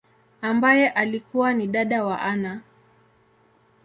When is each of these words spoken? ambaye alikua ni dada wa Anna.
ambaye 0.41 0.89
alikua 0.89 1.53
ni 1.53 1.67
dada 1.67 2.05
wa 2.05 2.21
Anna. 2.21 2.61